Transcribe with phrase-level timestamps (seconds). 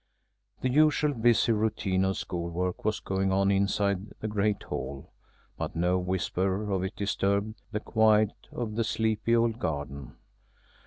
[0.61, 5.11] The usual busy routine of school work was going on inside the great Hall,
[5.59, 10.15] but no whisper of it disturbed the quiet of the sleepy old garden.